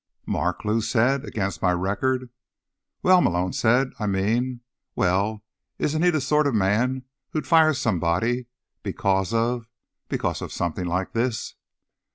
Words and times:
"Mark?" 0.25 0.65
Lou 0.65 0.81
said. 0.81 1.23
"Against 1.25 1.61
my 1.61 1.71
record?" 1.71 2.31
"Well," 3.03 3.21
Malone 3.21 3.53
said, 3.53 3.91
"I 3.99 4.07
mean—well, 4.07 5.43
he 5.77 5.83
isn't 5.83 6.01
the 6.01 6.19
sort 6.19 6.47
of 6.47 6.55
man 6.55 7.03
who'd 7.33 7.45
fire 7.45 7.75
somebody, 7.75 8.47
because 8.81 9.31
of—because 9.31 10.41
of 10.41 10.51
something 10.51 10.85
like 10.87 11.13
this?" 11.13 11.53